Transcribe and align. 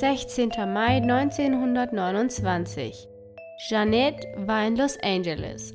16. 0.00 0.50
Mai 0.74 0.98
1929. 0.98 3.08
Jeanette 3.66 4.28
war 4.36 4.66
in 4.66 4.76
Los 4.76 4.98
Angeles. 5.02 5.72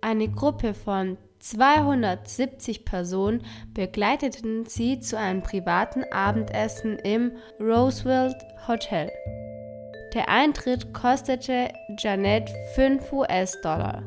Eine 0.00 0.28
Gruppe 0.28 0.72
von 0.72 1.18
270 1.40 2.84
Personen 2.84 3.44
begleiteten 3.74 4.66
sie 4.66 5.00
zu 5.00 5.18
einem 5.18 5.42
privaten 5.42 6.04
Abendessen 6.12 6.96
im 7.00 7.32
Roosevelt 7.58 8.36
Hotel. 8.68 9.10
Der 10.14 10.28
Eintritt 10.28 10.94
kostete 10.94 11.70
Janet 11.98 12.48
5 12.76 13.12
US-Dollar. 13.12 14.04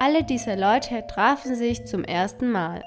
Alle 0.00 0.22
diese 0.22 0.54
Leute 0.54 1.02
trafen 1.06 1.54
sich 1.54 1.86
zum 1.86 2.04
ersten 2.04 2.50
Mal. 2.50 2.84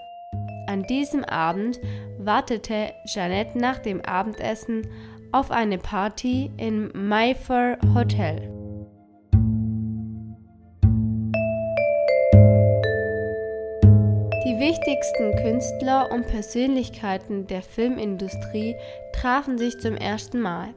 An 0.67 0.83
diesem 0.83 1.25
Abend 1.25 1.79
wartete 2.19 2.93
Janet 3.05 3.55
nach 3.55 3.79
dem 3.79 4.01
Abendessen 4.01 4.87
auf 5.31 5.51
eine 5.51 5.77
Party 5.77 6.51
im 6.57 6.91
Mayfair 6.93 7.77
Hotel. 7.93 8.51
Die 14.43 14.59
wichtigsten 14.59 15.35
Künstler 15.37 16.11
und 16.11 16.27
Persönlichkeiten 16.27 17.47
der 17.47 17.61
Filmindustrie 17.61 18.75
trafen 19.13 19.57
sich 19.57 19.79
zum 19.79 19.95
ersten 19.95 20.41
Mal 20.41 20.73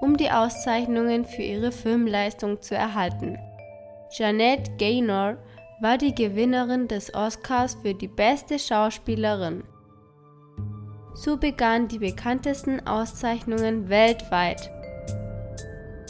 um 0.00 0.16
die 0.16 0.30
Auszeichnungen 0.30 1.24
für 1.24 1.42
ihre 1.42 1.72
Filmleistung 1.72 2.60
zu 2.60 2.74
erhalten. 2.74 3.38
Janet 4.10 4.78
Gaynor 4.78 5.36
war 5.80 5.98
die 5.98 6.14
Gewinnerin 6.14 6.88
des 6.88 7.12
Oscars 7.14 7.76
für 7.82 7.94
die 7.94 8.08
beste 8.08 8.58
Schauspielerin. 8.58 9.64
So 11.16 11.38
begannen 11.38 11.88
die 11.88 11.98
bekanntesten 11.98 12.86
Auszeichnungen 12.86 13.88
weltweit. 13.88 14.70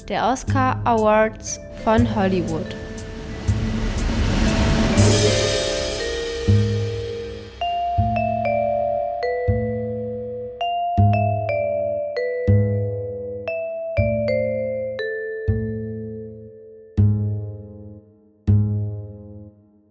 Der 0.08 0.26
Oscar 0.26 0.80
Awards 0.84 1.60
von 1.84 2.14
Hollywood. 2.14 2.74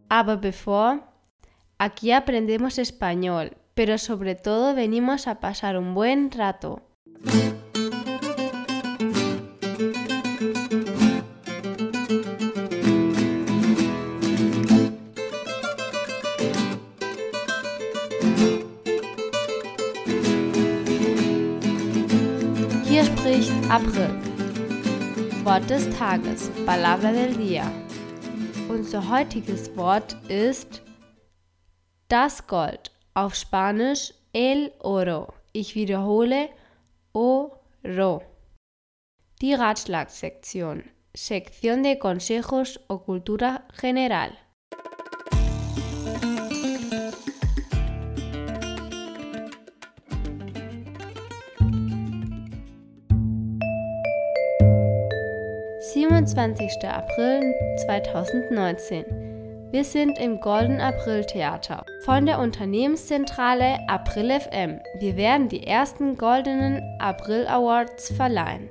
Aber 0.09 0.37
before, 0.37 0.99
aquí 1.77 2.13
aprendemos 2.13 2.77
español, 2.77 3.51
pero 3.75 3.97
sobre 3.97 4.35
todo 4.35 4.73
venimos 4.73 5.27
a 5.27 5.41
pasar 5.41 5.77
un 5.77 5.93
buen 5.93 6.31
rato. 6.31 6.81
Hier 22.85 23.03
spricht 23.03 23.51
April. 23.69 24.09
Wort 25.43 25.69
des 25.69 25.87
Tages, 25.91 26.49
Palabra 26.65 27.11
del 27.11 27.35
Día. 27.35 27.71
Unser 28.69 29.07
heutiges 29.07 29.69
Wort 29.75 30.15
ist 30.27 30.81
das 32.07 32.47
Gold, 32.47 32.91
auf 33.15 33.33
Spanisch 33.33 34.13
el 34.33 34.71
oro. 34.79 35.33
Ich 35.53 35.73
wiederhole 35.73 36.49
oro. 37.13 38.21
Die 39.41 39.53
Ratschlagsektion, 39.53 40.83
Sección 41.15 41.83
de 41.83 41.97
Consejos 41.97 42.79
o 42.89 42.99
Cultura 42.99 43.63
General. 43.79 44.31
»27. 55.93 56.85
April 56.85 57.53
2019. 57.85 59.05
Wir 59.71 59.83
sind 59.83 60.17
im 60.19 60.39
Golden 60.41 60.81
April 60.81 61.23
Theater 61.25 61.85
von 62.05 62.27
der 62.27 62.37
Unternehmenszentrale 62.39 63.79
April 63.89 64.39
FM. 64.39 64.79
Wir 64.99 65.17
werden 65.17 65.49
die 65.49 65.65
ersten 65.65 66.15
goldenen 66.15 66.83
April 66.99 67.47
Awards 67.47 68.11
verleihen. 68.11 68.69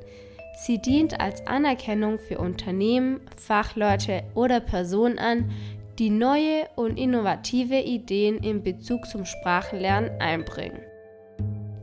Sie 0.65 0.81
dient 0.81 1.19
als 1.21 1.45
Anerkennung 1.45 2.21
für 2.21 2.39
Unternehmen, 2.39 3.21
Fachleute 3.37 4.23
oder 4.37 4.61
Personen 4.61 5.19
an, 5.19 5.51
die 5.99 6.11
neue 6.11 6.69
und 6.77 6.97
innovative 6.97 7.81
Ideen 7.81 8.39
in 8.39 8.63
Bezug 8.63 9.05
zum 9.07 9.25
Sprachenlernen 9.25 10.13
einbringen. 10.21 10.79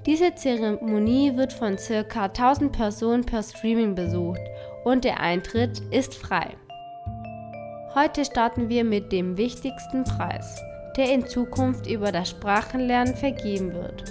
Diese 0.05 0.33
Zeremonie 0.33 1.35
wird 1.35 1.51
von 1.51 1.75
ca. 1.75 2.25
1000 2.27 2.71
Personen 2.71 3.25
per 3.25 3.43
Streaming 3.43 3.93
besucht 3.93 4.41
und 4.85 5.03
der 5.03 5.19
Eintritt 5.19 5.81
ist 5.91 6.15
frei. 6.15 6.55
Heute 7.93 8.23
starten 8.23 8.69
wir 8.69 8.85
mit 8.85 9.11
dem 9.11 9.35
wichtigsten 9.35 10.05
Preis, 10.05 10.63
der 10.97 11.13
in 11.13 11.25
Zukunft 11.27 11.87
über 11.87 12.11
das 12.11 12.29
Sprachenlernen 12.29 13.15
vergeben 13.15 13.73
wird. 13.73 14.03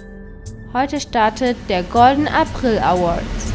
Heute 0.73 0.99
startet 0.99 1.57
der 1.69 1.83
Golden 1.83 2.27
April 2.27 2.79
Awards. 2.79 3.53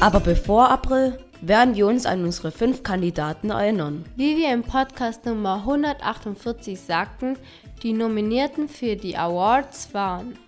Aber 0.00 0.20
bevor 0.20 0.70
April 0.70 1.18
werden 1.40 1.74
wir 1.74 1.86
uns 1.86 2.06
an 2.06 2.24
unsere 2.24 2.50
fünf 2.50 2.82
Kandidaten 2.82 3.50
erinnern. 3.50 4.04
Wie 4.16 4.36
wir 4.36 4.52
im 4.52 4.62
Podcast 4.62 5.26
Nummer 5.26 5.56
148 5.56 6.80
sagten, 6.80 7.36
die 7.82 7.92
Nominierten 7.92 8.68
für 8.68 8.96
die 8.96 9.16
Awards 9.16 9.92
waren 9.92 10.38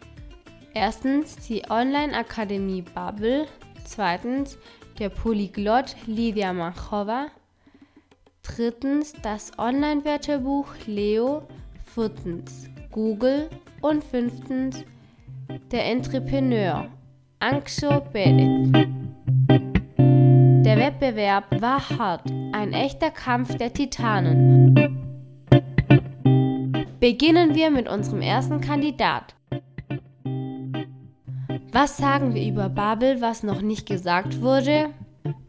erstens 0.74 1.36
die 1.36 1.62
Online-Akademie 1.68 2.82
Bubble, 2.82 3.46
zweitens 3.84 4.58
der 5.00 5.08
Polyglott 5.08 5.96
Lydia 6.06 6.52
Manchova, 6.52 7.28
drittens 8.42 9.14
das 9.22 9.50
Online-Wörterbuch 9.58 10.66
Leo, 10.86 11.42
viertens 11.82 12.68
Google 12.90 13.48
und 13.80 14.04
fünftens 14.04 14.84
der 15.72 15.86
Entrepreneur 15.86 16.86
Anxo 17.38 18.00
Perez. 18.12 18.70
Der 20.64 20.76
Wettbewerb 20.76 21.62
war 21.62 21.88
hart, 21.88 22.30
ein 22.52 22.74
echter 22.74 23.10
Kampf 23.10 23.56
der 23.56 23.72
Titanen. 23.72 24.74
Beginnen 27.00 27.54
wir 27.54 27.70
mit 27.70 27.88
unserem 27.88 28.20
ersten 28.20 28.60
Kandidat. 28.60 29.34
Was 31.72 31.96
sagen 31.96 32.34
wir 32.34 32.44
über 32.44 32.68
Babel, 32.68 33.20
was 33.20 33.44
noch 33.44 33.62
nicht 33.62 33.86
gesagt 33.86 34.40
wurde? 34.40 34.90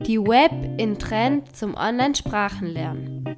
Die 0.06 0.20
Web 0.20 0.52
in 0.80 1.00
Trend 1.00 1.56
zum 1.56 1.74
Online-Sprachenlernen. 1.74 3.38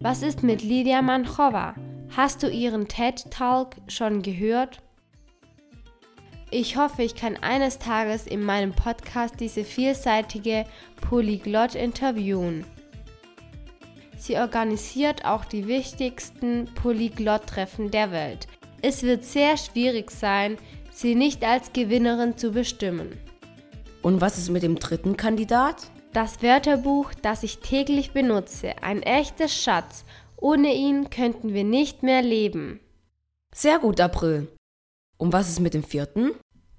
Was 0.00 0.22
ist 0.22 0.42
mit 0.42 0.64
Lydia 0.64 1.02
Manchova? 1.02 1.74
Hast 2.16 2.42
du 2.42 2.48
ihren 2.48 2.88
TED 2.88 3.30
Talk 3.30 3.76
schon 3.86 4.22
gehört? 4.22 4.82
Ich 6.58 6.78
hoffe, 6.78 7.02
ich 7.02 7.14
kann 7.14 7.36
eines 7.36 7.78
Tages 7.78 8.26
in 8.26 8.42
meinem 8.42 8.72
Podcast 8.72 9.34
diese 9.40 9.62
vielseitige 9.62 10.64
Polyglott 11.02 11.74
interviewen. 11.74 12.64
Sie 14.16 14.38
organisiert 14.38 15.26
auch 15.26 15.44
die 15.44 15.66
wichtigsten 15.66 16.64
Polyglott-Treffen 16.76 17.90
der 17.90 18.10
Welt. 18.10 18.46
Es 18.80 19.02
wird 19.02 19.22
sehr 19.22 19.58
schwierig 19.58 20.10
sein, 20.10 20.56
sie 20.90 21.14
nicht 21.14 21.44
als 21.44 21.74
Gewinnerin 21.74 22.38
zu 22.38 22.52
bestimmen. 22.52 23.20
Und 24.00 24.22
was 24.22 24.38
ist 24.38 24.48
mit 24.48 24.62
dem 24.62 24.76
dritten 24.78 25.18
Kandidat? 25.18 25.90
Das 26.14 26.42
Wörterbuch, 26.42 27.12
das 27.20 27.42
ich 27.42 27.58
täglich 27.58 28.12
benutze, 28.12 28.82
ein 28.82 29.02
echtes 29.02 29.54
Schatz. 29.54 30.06
Ohne 30.38 30.72
ihn 30.72 31.10
könnten 31.10 31.52
wir 31.52 31.64
nicht 31.64 32.02
mehr 32.02 32.22
leben. 32.22 32.80
Sehr 33.54 33.78
gut, 33.78 34.00
April. 34.00 34.48
Und 35.18 35.34
was 35.34 35.50
ist 35.50 35.60
mit 35.60 35.74
dem 35.74 35.82
vierten? 35.82 36.32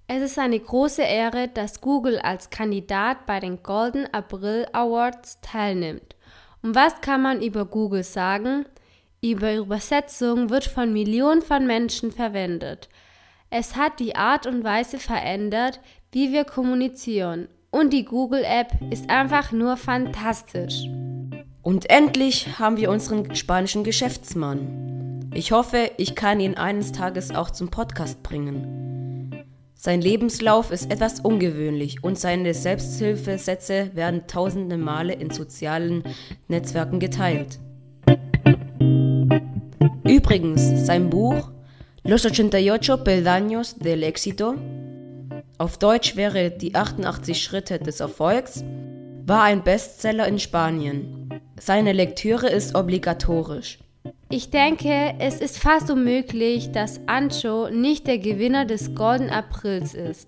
Es 0.09 0.23
ist 0.23 0.39
eine 0.39 0.57
große 0.57 1.01
Ehre, 1.01 1.49
dass 1.49 1.81
Google 1.81 2.17
als 2.19 2.49
Kandidat 2.49 3.25
bei 3.25 3.41
den 3.41 3.61
Golden 3.61 4.07
April 4.13 4.65
Awards 4.71 5.41
teilnimmt. 5.41 6.15
Und 6.63 6.75
was 6.75 7.01
kann 7.01 7.21
man 7.21 7.41
über 7.41 7.65
Google 7.65 8.03
sagen? 8.03 8.65
Die 9.21 9.33
Übersetzung 9.33 10.49
wird 10.49 10.63
von 10.63 10.93
Millionen 10.93 11.41
von 11.41 11.67
Menschen 11.67 12.13
verwendet. 12.13 12.87
Es 13.49 13.75
hat 13.75 13.99
die 13.99 14.15
Art 14.15 14.47
und 14.47 14.63
Weise 14.63 14.97
verändert, 14.97 15.81
wie 16.13 16.31
wir 16.31 16.45
kommunizieren. 16.45 17.49
Und 17.69 17.91
die 17.91 18.05
Google-App 18.05 18.79
ist 18.89 19.09
einfach 19.09 19.51
nur 19.51 19.75
fantastisch. 19.75 20.85
Und 21.61 21.89
endlich 21.89 22.57
haben 22.59 22.77
wir 22.77 22.91
unseren 22.91 23.35
spanischen 23.35 23.83
Geschäftsmann. 23.83 25.29
Ich 25.33 25.51
hoffe, 25.51 25.91
ich 25.97 26.15
kann 26.15 26.39
ihn 26.39 26.55
eines 26.55 26.93
Tages 26.93 27.35
auch 27.35 27.49
zum 27.49 27.69
Podcast 27.69 28.23
bringen. 28.23 28.86
Sein 29.79 30.01
Lebenslauf 30.01 30.71
ist 30.71 30.91
etwas 30.91 31.19
ungewöhnlich 31.19 32.03
und 32.03 32.17
seine 32.17 32.55
Selbsthilfesätze 32.55 33.91
werden 33.93 34.25
tausende 34.25 34.75
Male 34.75 35.13
in 35.13 35.29
sozialen 35.29 36.03
Netzwerken 36.47 36.99
geteilt. 36.99 37.59
Übrigens, 40.03 40.85
sein 40.87 41.11
Buch 41.11 41.51
Los 42.03 42.25
88 42.25 42.95
Peldaños 43.03 43.77
del 43.77 44.01
Éxito, 44.01 44.55
auf 45.59 45.77
Deutsch 45.77 46.15
wäre 46.15 46.49
die 46.49 46.73
88 46.73 47.43
Schritte 47.43 47.77
des 47.77 47.99
Erfolgs, 47.99 48.63
war 49.27 49.43
ein 49.43 49.63
Bestseller 49.63 50.27
in 50.27 50.39
Spanien. 50.39 51.29
Seine 51.59 51.93
Lektüre 51.93 52.49
ist 52.49 52.73
obligatorisch. 52.73 53.77
Ich 54.29 54.49
denke, 54.49 55.15
es 55.19 55.39
ist 55.39 55.57
fast 55.57 55.89
unmöglich, 55.89 56.73
dass 56.73 56.99
Ancho 57.07 57.69
nicht 57.69 58.07
der 58.07 58.17
Gewinner 58.17 58.65
des 58.65 58.93
Golden 58.93 59.29
Aprils 59.29 59.93
ist. 59.93 60.27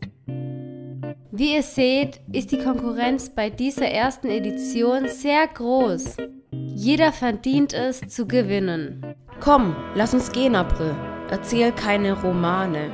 Wie 1.31 1.55
ihr 1.55 1.63
seht, 1.63 2.21
ist 2.31 2.53
die 2.53 2.59
Konkurrenz 2.59 3.29
bei 3.29 3.49
dieser 3.49 3.87
ersten 3.87 4.29
Edition 4.29 5.09
sehr 5.09 5.45
groß. 5.47 6.15
Jeder 6.51 7.11
verdient 7.11 7.73
es 7.73 7.99
zu 8.07 8.25
gewinnen. 8.25 9.15
Komm, 9.41 9.75
lass 9.95 10.13
uns 10.13 10.31
gehen, 10.31 10.55
April. 10.55 10.95
Erzähl 11.29 11.73
keine 11.73 12.13
Romane. 12.13 12.91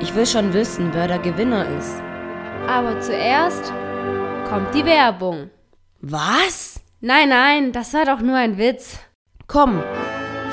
Ich 0.00 0.14
will 0.14 0.26
schon 0.26 0.54
wissen, 0.54 0.90
wer 0.94 1.08
der 1.08 1.18
Gewinner 1.18 1.66
ist. 1.78 2.00
Aber 2.66 2.98
zuerst 3.00 3.70
kommt 4.48 4.74
die 4.74 4.86
Werbung. 4.86 5.50
Was? 6.00 6.80
Nein, 7.02 7.28
nein, 7.28 7.72
das 7.72 7.92
war 7.92 8.06
doch 8.06 8.20
nur 8.20 8.36
ein 8.36 8.56
Witz. 8.56 8.98
Komm, 9.46 9.82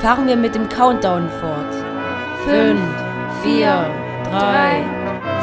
fahren 0.00 0.26
wir 0.26 0.36
mit 0.36 0.54
dem 0.54 0.66
Countdown 0.68 1.28
fort. 1.28 1.74
Fünf, 2.46 2.80
vier, 3.42 3.90
drei, 4.24 4.82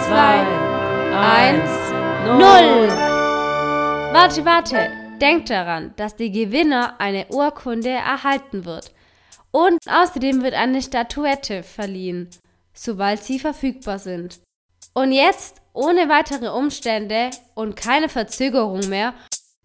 zwei, 0.08 0.46
eins, 1.16 1.70
null. 2.26 2.90
Warte, 4.14 4.46
warte. 4.46 4.90
Denkt 5.22 5.52
daran, 5.52 5.94
dass 5.96 6.16
der 6.16 6.30
Gewinner 6.30 6.96
eine 7.00 7.28
Urkunde 7.30 7.90
erhalten 7.90 8.66
wird. 8.66 8.92
Und 9.52 9.80
außerdem 9.88 10.44
wird 10.44 10.54
eine 10.54 10.82
Statuette 10.82 11.64
verliehen, 11.64 12.30
sobald 12.74 13.24
sie 13.24 13.40
verfügbar 13.40 14.00
sind. 14.00 14.40
Und 14.94 15.12
jetzt, 15.12 15.62
ohne 15.74 16.10
weitere 16.10 16.50
Umstände 16.50 17.30
und 17.54 17.76
keine 17.76 18.10
Verzögerung 18.10 18.90
mehr, 18.90 19.14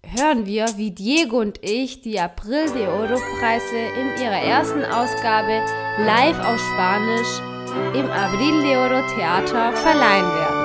hören 0.06 0.46
wir, 0.46 0.66
wie 0.76 0.90
Diego 0.90 1.38
und 1.38 1.58
ich 1.62 2.02
die 2.02 2.19
April 2.20 2.70
de 2.72 2.87
Oro 2.87 3.20
Preise 3.38 3.76
in 3.76 4.22
ihrer 4.22 4.40
ersten 4.40 4.84
Ausgabe 4.84 5.62
live 5.99 6.38
auf 6.38 6.60
Spanisch 6.72 7.40
im 7.94 8.10
Abril 8.10 8.62
de 8.62 8.76
Oro 8.76 9.02
Theater 9.14 9.72
verleihen 9.72 10.28
werden. 10.28 10.62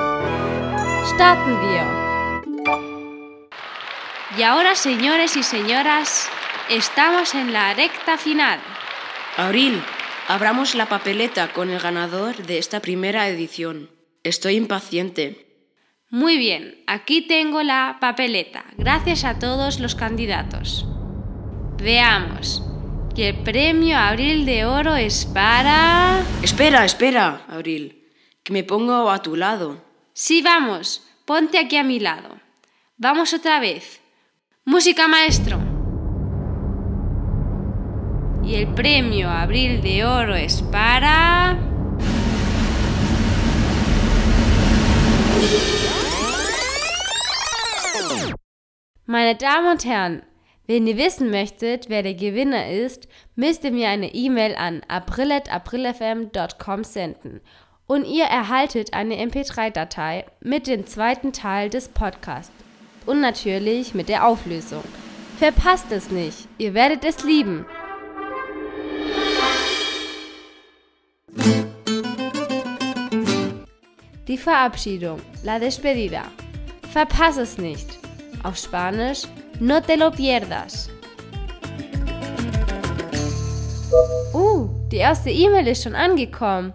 Starten 1.16 1.62
wir! 1.62 2.08
Y 4.38 4.44
ahora, 4.44 4.76
señores 4.76 5.36
y 5.36 5.44
señoras, 5.44 6.30
estamos 6.70 7.34
en 7.34 7.54
la 7.54 7.74
recta 7.74 8.18
final. 8.18 8.60
Abril, 9.38 9.82
abramos 10.28 10.76
la 10.76 10.88
papeleta 10.88 11.54
con 11.54 11.70
el 11.70 11.80
ganador 11.80 12.36
de 12.36 12.58
esta 12.58 12.82
primera 12.82 13.28
edición. 13.30 13.90
Estoy 14.24 14.56
impaciente. 14.56 15.47
Muy 16.10 16.38
bien, 16.38 16.84
aquí 16.88 17.22
tengo 17.22 17.64
la 17.64 17.98
papeleta. 18.00 18.64
Gracias 18.78 19.26
a 19.26 19.40
todos 19.40 19.82
los 19.82 19.94
candidatos. 19.94 20.88
Veamos. 21.78 22.64
Y 23.14 23.24
el 23.24 23.44
premio 23.44 23.98
Abril 23.98 24.46
de 24.46 24.66
Oro 24.66 24.96
es 24.96 25.26
para... 25.26 26.22
Espera, 26.42 26.86
espera, 26.86 27.42
Abril, 27.50 28.06
que 28.42 28.54
me 28.54 28.64
pongo 28.64 29.10
a 29.10 29.22
tu 29.22 29.36
lado. 29.36 29.84
Sí, 30.14 30.42
vamos, 30.42 31.06
ponte 31.26 31.58
aquí 31.58 31.76
a 31.76 31.84
mi 31.84 32.00
lado. 32.00 32.40
Vamos 32.96 33.34
otra 33.34 33.60
vez. 33.60 34.00
Música, 34.64 35.10
maestro. 35.10 35.60
Y 38.46 38.56
el 38.56 38.68
premio 38.74 39.30
Abril 39.30 39.82
de 39.82 40.06
Oro 40.06 40.36
es 40.36 40.62
para... 40.62 41.37
Meine 49.10 49.36
Damen 49.36 49.72
und 49.72 49.86
Herren, 49.86 50.22
wenn 50.66 50.86
ihr 50.86 50.98
wissen 50.98 51.30
möchtet, 51.32 51.88
wer 51.88 52.04
der 52.04 52.14
Gewinner 52.14 52.70
ist, 52.70 53.08
müsst 53.38 53.64
ihr 53.64 53.72
mir 53.72 53.88
eine 53.88 54.14
E-Mail 54.14 54.54
an 54.58 54.82
april.aprilfm.com 54.90 56.84
senden 56.84 57.40
und 57.88 58.04
ihr 58.04 58.26
erhaltet 58.26 58.94
eine 58.94 59.16
MP3-Datei 59.16 60.26
mit 60.42 60.68
dem 60.68 60.86
zweiten 60.86 61.32
Teil 61.32 61.70
des 61.70 61.88
Podcasts 61.88 62.52
und 63.06 63.22
natürlich 63.22 63.94
mit 63.94 64.10
der 64.10 64.28
Auflösung. 64.28 64.84
Verpasst 65.40 65.90
es 65.92 66.12
nicht, 66.12 66.46
ihr 66.58 66.74
werdet 66.74 67.06
es 67.06 67.24
lieben. 67.24 67.66
Die 74.28 74.38
Verabschiedung, 74.38 75.22
la 75.46 75.60
despedida. 75.60 76.24
Verpass 76.92 77.38
es 77.38 77.58
nicht. 77.58 77.97
Auf 78.44 78.58
Spanisch, 78.58 79.24
no 79.60 79.80
te 79.82 79.96
lo 79.96 80.12
pierdas. 80.12 80.90
Uh, 84.34 84.70
die 84.92 84.98
erste 84.98 85.30
E-Mail 85.30 85.68
ist 85.68 85.84
schon 85.84 85.96
angekommen. 85.96 86.74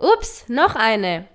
Ups, 0.00 0.48
noch 0.48 0.74
eine. 0.74 1.26